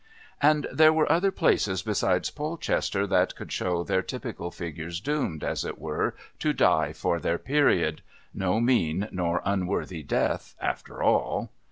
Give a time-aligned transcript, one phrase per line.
[0.41, 5.63] And there were other places beside Polchester that could show their typical figures doomed, as
[5.63, 8.01] it were, to die for their Period
[8.33, 11.51] no mean nor unworthy death after all.